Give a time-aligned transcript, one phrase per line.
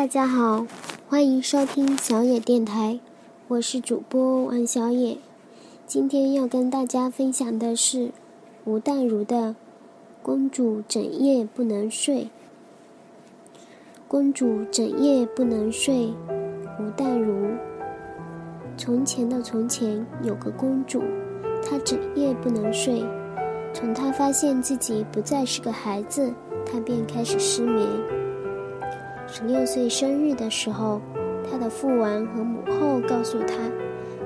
[0.00, 0.66] 大家好，
[1.10, 2.98] 欢迎收听小野电台，
[3.48, 5.18] 我是主播王小野。
[5.86, 8.10] 今天要跟大家分享的是
[8.64, 9.36] 吴淡如的
[10.22, 12.24] 《公主整夜不能睡》。
[14.08, 16.14] 公主整夜不能睡，
[16.80, 17.50] 吴淡如。
[18.78, 21.02] 从前的从前，有个公主，
[21.62, 23.04] 她整夜不能睡。
[23.74, 26.32] 从她发现自己不再是个孩子，
[26.64, 27.86] 她便开始失眠。
[29.32, 31.00] 十六岁生日的时候，
[31.48, 33.54] 她的父王和母后告诉她，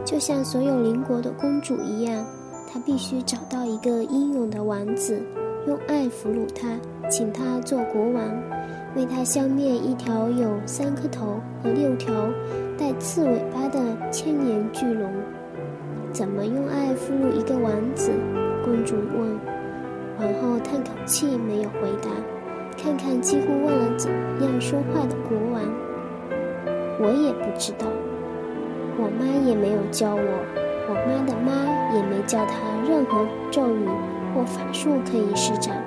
[0.03, 2.25] 就像所有邻国的公主一样，
[2.73, 5.23] 她必须找到一个英勇的王子，
[5.67, 6.81] 用爱俘虏他，
[7.11, 8.23] 请他做国王，
[8.97, 12.13] 为他消灭一条有三颗头和六条
[12.79, 13.79] 带刺尾巴的
[14.11, 15.13] 千年巨龙。
[16.13, 18.11] 怎么用爱俘虏一个王子？
[18.65, 19.39] 公主问。
[20.17, 22.09] 皇后叹口气，没有回答。
[22.85, 24.13] 看看几乎忘了怎
[24.43, 25.63] 样说话的国王，
[27.01, 27.87] 我也不知道，
[28.99, 30.21] 我妈也没有教我，
[30.91, 32.55] 我妈的妈也没教她
[32.87, 33.89] 任何咒语
[34.35, 35.83] 或法术可以施展。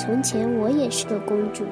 [0.00, 1.64] 从前我也是个公主，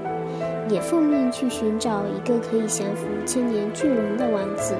[0.68, 4.76] 也奉命去寻找一个可以降服千年巨龙的王子。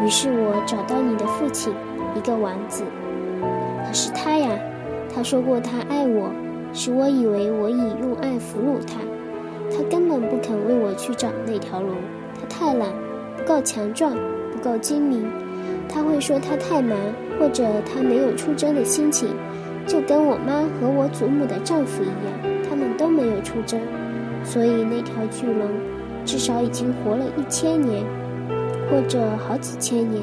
[0.00, 1.74] 于是我找到你的父亲，
[2.14, 2.84] 一个王子。
[3.84, 4.48] 可是他呀，
[5.12, 6.30] 他说过他爱我。
[6.72, 9.00] 使我以为我已用爱俘虏他，
[9.70, 11.96] 他根本不肯为我去找那条龙。
[12.40, 12.88] 他太懒，
[13.36, 14.16] 不够强壮，
[14.52, 15.26] 不够精明。
[15.88, 16.96] 他会说他太忙，
[17.38, 19.28] 或者他没有出征的心情，
[19.86, 23.80] 就跟我妈和我祖母的丈夫一样，他们都没有出征。
[24.44, 25.68] 所以那条巨龙
[26.24, 28.04] 至少已经活了一千年，
[28.90, 30.22] 或者好几千年。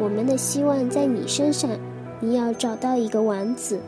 [0.00, 1.70] 我们的希望在你身上，
[2.20, 3.80] 你要找到一个王子。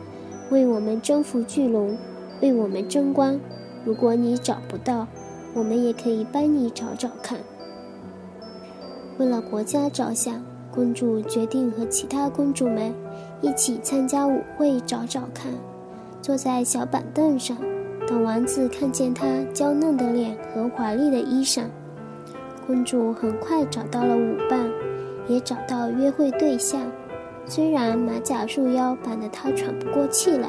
[0.51, 1.97] 为我们征服巨龙，
[2.41, 3.39] 为我们争光。
[3.85, 5.07] 如果你找不到，
[5.53, 7.39] 我们也可以帮你找找看。
[9.17, 12.93] 为了国家着想，公主决定和其他公主们
[13.41, 15.53] 一起参加舞会，找找看。
[16.21, 17.55] 坐在小板凳上，
[18.05, 21.63] 等王子看见她娇嫩的脸和华丽的衣裳，
[22.67, 24.69] 公主很快找到了舞伴，
[25.29, 26.81] 也找到约会对象。
[27.45, 30.47] 虽然马甲束腰绑得她喘不过气来，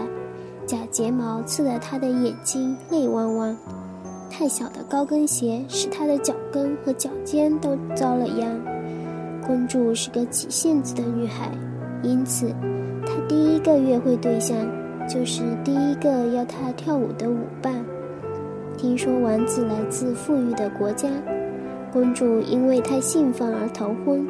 [0.65, 3.57] 假睫毛刺得她的眼睛泪汪汪，
[4.31, 8.61] 太小的高跟鞋使她的脚跟和脚尖都遭了殃。
[9.45, 11.51] 公主是个急性子的女孩，
[12.03, 12.55] 因此
[13.05, 14.57] 她第一个约会对象
[15.09, 17.85] 就是第一个要她跳舞的舞伴。
[18.79, 21.09] 听说王子来自富裕的国家，
[21.93, 24.25] 公主因为太兴奋而头昏，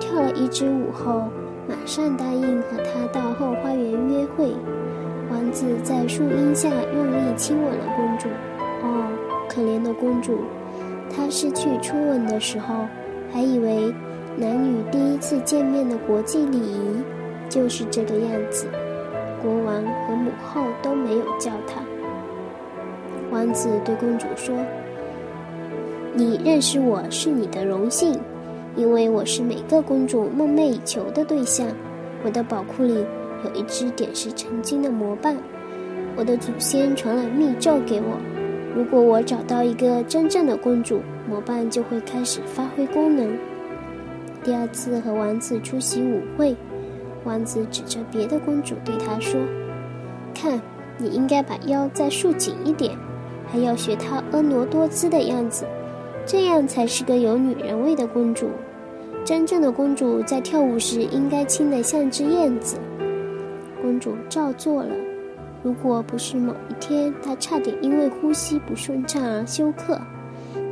[0.00, 1.28] 跳了一支舞后。
[1.68, 4.54] 马上答应和他到后花园约会。
[5.30, 8.28] 王子在树荫下用力亲吻了公主。
[8.82, 9.06] 哦，
[9.50, 10.38] 可怜的公主，
[11.14, 12.86] 她失去初吻的时候，
[13.30, 13.92] 还以为
[14.34, 17.02] 男女第一次见面的国际礼仪
[17.50, 18.66] 就是这个样子。
[19.42, 21.82] 国王和母后都没有叫她。
[23.30, 24.56] 王子对公主说
[26.14, 28.18] ：“你认识我是你的荣幸。”
[28.78, 31.66] 因为我是每个公主梦寐以求的对象，
[32.24, 33.04] 我的宝库里
[33.44, 35.36] 有一只点石成金的魔棒，
[36.16, 38.16] 我的祖先传了密咒给我，
[38.76, 43.36] 如果我找到一个真正的公主，魔棒就会开始发挥功能。
[44.44, 46.54] 第二次和王子出席舞会，
[47.24, 49.40] 王子指着别的公主对她说
[50.32, 50.62] ：“看，
[50.98, 52.96] 你应该把腰再束紧一点，
[53.48, 55.64] 还要学她婀娜多姿的样子，
[56.28, 58.50] 这样才是个有女人味的公主。”
[59.24, 62.76] 真正的公主在跳舞时应该轻得像只燕子。
[63.82, 64.94] 公主照做了。
[65.62, 70.00] 如果不是某一天她差点因为呼吸不顺畅而休克，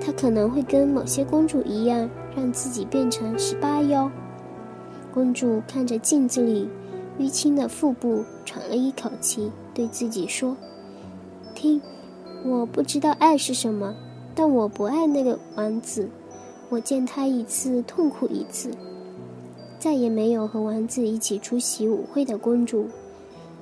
[0.00, 4.10] 她可能会跟某些公主一样，让自己变成十八妖。
[5.12, 6.68] 公主看着镜子里
[7.18, 10.56] 淤青的腹部，喘了一口气，对自己说
[11.54, 11.80] ：“听，
[12.44, 13.94] 我不知道爱是什么，
[14.36, 16.08] 但我不爱那个王子。”
[16.68, 18.72] 我见他一次，痛苦一次，
[19.78, 22.88] 再也没有和王子一起出席舞会的公主，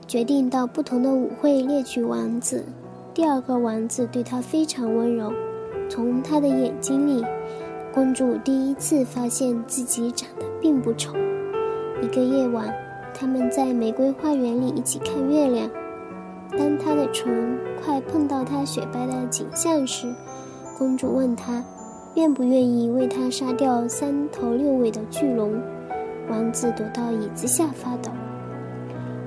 [0.07, 2.65] 决定到不同的舞会猎取王子。
[3.13, 5.31] 第二个王子对她非常温柔，
[5.91, 7.23] 从他的眼睛里，
[7.93, 11.13] 公主第一次发现自己长得并不丑。
[12.03, 12.75] 一个夜晚，
[13.13, 15.71] 他们在玫瑰花园里一起看月亮。
[16.53, 20.11] 当他的唇快碰到她雪白的颈项时，
[20.77, 21.63] 公主问他。
[22.17, 25.53] 愿不愿意为他杀掉三头六尾的巨龙？
[26.31, 28.13] 王子躲到椅子下发抖。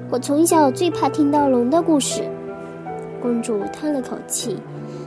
[0.10, 2.24] 我从小最怕听到龙的故事。
[3.22, 4.58] 公主叹了口气，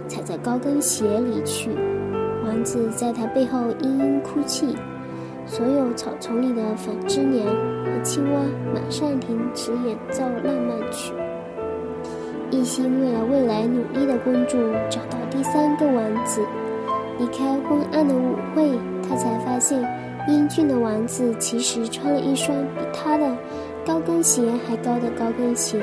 [0.07, 1.71] 踩在高跟鞋离去。
[2.45, 4.77] 王子在他背后嘤嘤哭泣。
[5.47, 8.41] 所有草丛里的纺织娘和青蛙
[8.75, 11.15] 马上停止演奏浪漫曲。
[12.51, 14.59] 一心为了未来努力的公主
[14.89, 16.41] 找到第三个王子，
[17.19, 18.71] 离开昏暗的舞会，
[19.09, 19.81] 她才发现
[20.29, 23.37] 英俊的王子其实穿了一双比她的
[23.87, 25.81] 高跟鞋还高的高跟鞋。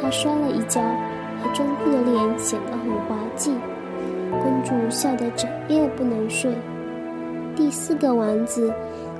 [0.00, 0.82] 他摔了一跤，
[1.42, 3.52] 还装酷的脸显得很滑稽。
[4.42, 6.52] 公主笑得整夜不能睡。
[7.56, 8.70] 第四个王子，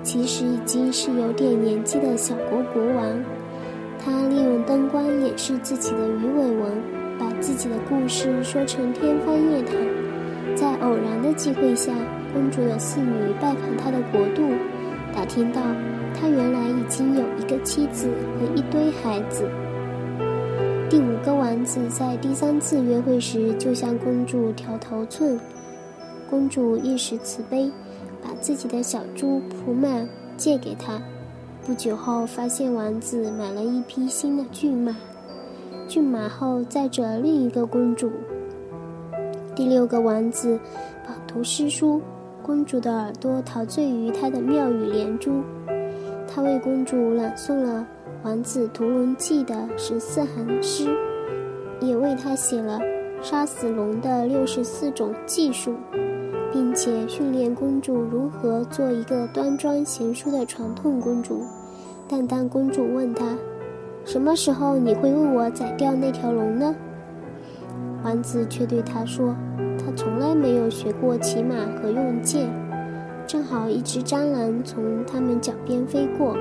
[0.02, 3.24] 其实已经是有点年纪的小国国王。
[4.06, 6.70] 他利用灯光掩饰自己的鱼尾纹，
[7.18, 9.76] 把自己的故事说成天方夜谭。
[10.54, 11.92] 在偶然的机会下，
[12.32, 13.10] 公主的侍女
[13.40, 14.54] 拜访他的国度，
[15.12, 15.60] 打听到
[16.14, 18.08] 他原来已经有一个妻子
[18.38, 19.44] 和一堆孩子。
[20.88, 25.36] 第五个王子在第三次约会时就向公主挑头寸，
[26.30, 27.72] 公主一时慈悲。
[28.22, 29.88] 把自己的小猪普马
[30.36, 31.00] 借给他。
[31.66, 34.94] 不久后，发现王子买了一匹新的骏马，
[35.88, 38.12] 骏马后载着另一个公主。
[39.52, 40.56] 第六个王子
[41.04, 42.00] 饱读诗书，
[42.40, 45.42] 公主的耳朵陶醉于他的妙语连珠。
[46.28, 47.80] 他为公主朗诵了
[48.22, 50.96] 《王子屠龙记》的十四行诗，
[51.80, 52.78] 也为她写了
[53.20, 55.74] 杀死龙的六十四种技术。
[56.52, 61.42] 并且训练公主如何做一个端庄贤淑的传统公主。
[62.08, 63.36] 但当公主问他
[64.04, 66.74] ：“什么时候你会为我宰掉那条龙呢？”
[68.04, 69.34] 王子却对她说
[69.76, 72.48] ：“他从来没有学过骑马和用剑。”
[73.26, 76.36] 正好一只蟑螂从他们脚边飞过，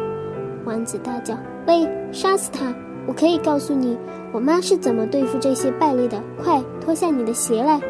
[0.66, 1.36] 王子大叫
[1.66, 2.72] ：“喂，杀死他！
[3.08, 3.98] 我可以告诉你，
[4.32, 6.22] 我妈是怎么对付这些败类的。
[6.38, 7.82] 快脱下你的鞋来！”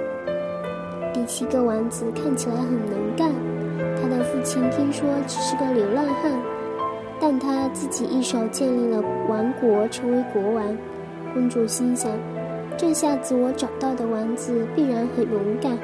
[1.16, 3.32] 第七个王子看起来很能干，
[3.96, 6.30] 他的父亲听说只是个流浪汉，
[7.22, 10.78] 但他自己一手建立了王国，成为国王。
[11.34, 12.12] 公主心想，
[12.76, 15.78] 这下子我找到的王子必然很勇敢。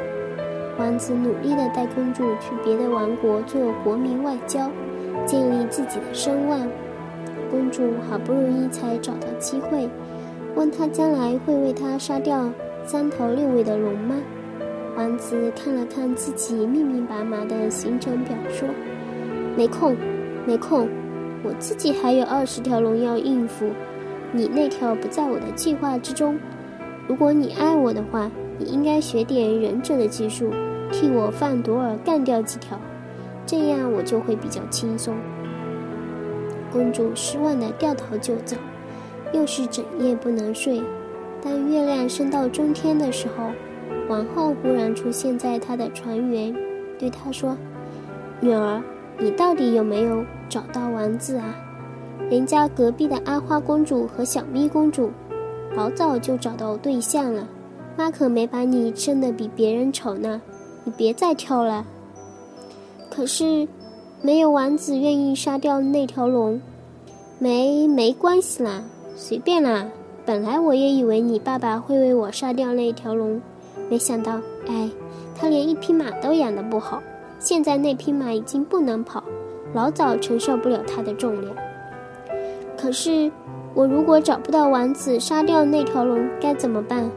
[0.77, 4.69] 王子努力地带公主去别的王国做国民外交，
[5.25, 6.59] 建立自己的声望。
[7.49, 9.89] 公主好不容易才找到机会，
[10.55, 12.49] 问他将来会为他杀掉
[12.83, 14.17] 三头六尾的龙吗？
[14.97, 18.67] 王子看了看自己密密麻麻的行程表，说
[19.55, 19.95] ：“没空，
[20.45, 20.89] 没空，
[21.43, 23.69] 我自己还有二十条龙要应付，
[24.33, 26.37] 你那条不在我的计划之中。
[27.07, 28.29] 如果你爱我的话，
[28.59, 30.51] 你应该学点忍者的技术，
[30.91, 32.77] 替我范朵尔干掉几条，
[33.45, 35.15] 这样我就会比较轻松。”
[36.69, 38.57] 公主失望的掉头就走，
[39.33, 40.81] 又是整夜不能睡。
[41.41, 43.51] 当月亮升到中天的时候。
[44.11, 46.53] 王后忽然出现在他的船员，
[46.99, 47.55] 对他说
[48.41, 48.83] ：“女儿，
[49.17, 51.55] 你到底有没有找到王子啊？
[52.29, 55.11] 人家隔壁的阿花公主和小咪公主，
[55.77, 57.47] 老早就找到对象了。
[57.95, 60.41] 妈可没把你生得比别人丑呢，
[60.83, 61.85] 你别再挑了。
[63.09, 63.65] 可是，
[64.21, 66.61] 没有王子愿意杀掉那条龙。
[67.39, 68.83] 没没关系啦，
[69.15, 69.89] 随便啦。
[70.25, 73.41] 本来我也以为你爸爸会为我杀掉那条龙。”
[73.91, 74.39] 没想到，
[74.69, 74.89] 哎，
[75.35, 77.03] 他连一匹马都养得不好。
[77.39, 79.21] 现在那匹马已经不能跑，
[79.73, 81.53] 老早承受不了它的重量。
[82.77, 83.29] 可是，
[83.73, 87.11] 我如果找不到王子，杀掉那条龙该怎么办？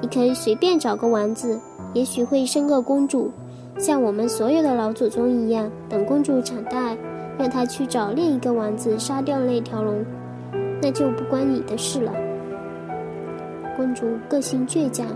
[0.00, 1.60] 你可以随便找个王子，
[1.94, 3.30] 也许会生个公主，
[3.78, 5.70] 像我们所有的老祖宗一样。
[5.88, 6.96] 等公主长大，
[7.38, 10.04] 让她去找另一个王子，杀掉那条龙，
[10.82, 12.12] 那就不关你的事了。
[13.76, 15.06] 公主个性倔强。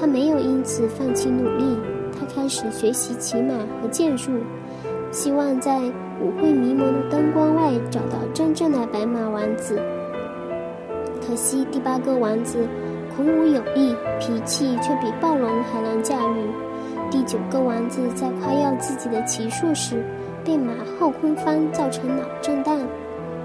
[0.00, 1.78] 他没有因此放弃努力，
[2.18, 4.32] 他开始学习骑马和剑术，
[5.10, 5.78] 希望在
[6.22, 9.78] 舞会迷蒙的灯光外找到真正的白马王子。
[11.20, 12.66] 可惜第八个王子
[13.14, 16.48] 孔武有力，脾气却比暴龙还难驾驭。
[17.10, 20.02] 第九个王子在夸耀自己的骑术时，
[20.42, 22.78] 被马后空翻，造成脑震荡。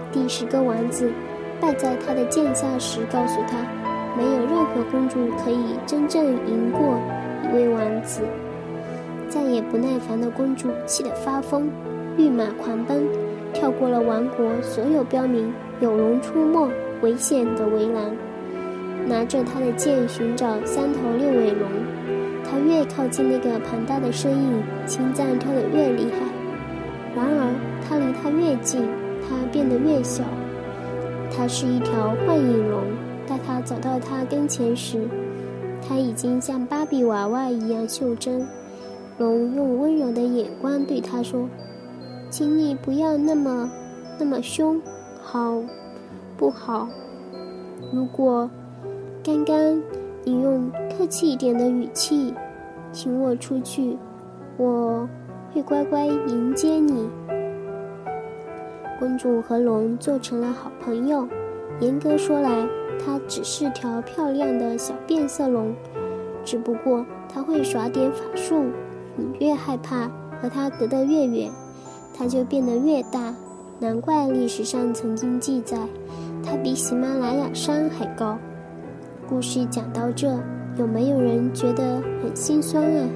[0.09, 1.11] 第十个王子
[1.59, 3.84] 败在他的剑下时，告诉他。
[4.17, 6.99] 没有任何公主可以真正赢过
[7.43, 8.21] 一位王子。
[9.27, 11.69] 再也不耐烦的公主气得发疯，
[12.17, 13.05] 御马狂奔，
[13.53, 16.69] 跳过了王国所有标明“有龙出没，
[17.01, 18.15] 危险”的围栏，
[19.07, 21.67] 拿着他的剑寻找三头六尾龙。
[22.47, 26.19] 他越靠近那个庞大的身影，心脏跳得越厉害。
[27.15, 27.53] 然而，
[27.87, 28.87] 他离他越近，
[29.21, 30.23] 他变得越小。
[31.35, 32.81] 他是一条幻影龙。
[33.27, 35.07] 待他走到他跟前时，
[35.87, 38.45] 他已经像芭比娃娃一样袖珍，
[39.17, 41.49] 龙用温柔的眼光对他说
[42.29, 43.71] ：“请你不要那么
[44.19, 44.81] 那么凶，
[45.21, 45.61] 好
[46.37, 46.87] 不好？
[47.93, 48.49] 如果
[49.23, 49.81] 刚刚
[50.23, 52.33] 你用客气一点的语气
[52.91, 53.97] 请我出去，
[54.57, 55.07] 我
[55.53, 57.09] 会乖乖迎接你。”
[58.99, 61.27] 公主和龙做成了好朋友。
[61.81, 62.67] 严格说来，
[63.03, 65.75] 它只是条漂亮的小变色龙，
[66.43, 68.65] 只不过它会耍点法术。
[69.17, 70.09] 你越害怕
[70.41, 71.51] 和它隔得越远，
[72.13, 73.33] 它就变得越大。
[73.79, 75.77] 难怪历史上曾经记载，
[76.43, 78.37] 它比喜马拉雅山还高。
[79.27, 80.39] 故事讲到这，
[80.77, 83.07] 有没有人觉得很心酸啊？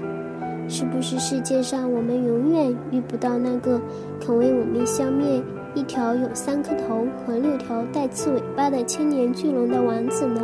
[0.68, 3.80] 是不是世界上我们永远遇不到那个
[4.20, 5.42] 肯为我们消灭？
[5.76, 10.44] 一条有三颗头和六条带刺尾巴的千年巨龙的王子呢？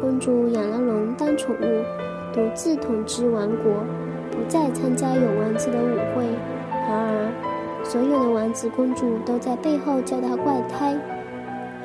[0.00, 1.82] 公主养了龙当宠物，
[2.32, 3.72] 独自统治王国，
[4.30, 6.26] 不再参加有王子的舞会。
[6.70, 7.32] 然而，
[7.82, 10.94] 所有的王子公主都在背后叫她怪胎。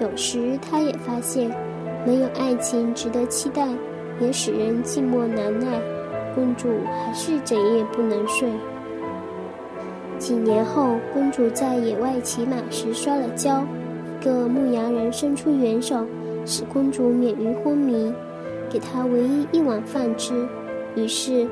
[0.01, 1.50] 有时，她也发现，
[2.05, 3.65] 没有爱情值得期待，
[4.19, 5.79] 也使人寂寞难耐。
[6.35, 8.50] 公主还是整夜不能睡。
[10.23, 13.61] 几年后，公主在野外骑马时摔了跤，
[14.21, 16.07] 一个牧羊人伸出援手，
[16.45, 18.13] 使公主免于昏迷，
[18.69, 20.47] 给她唯一一碗饭吃。
[20.95, 21.45] 于是，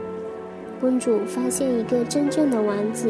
[0.79, 3.09] 公主发现一个真正的王子，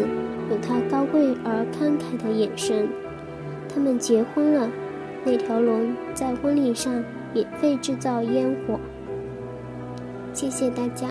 [0.50, 2.90] 有他高贵而慷慨的眼神。
[3.72, 4.68] 他们结婚了，
[5.24, 6.92] 那条龙在婚礼上
[7.36, 8.80] 免费制造烟火。
[10.34, 11.10] 谢谢大家。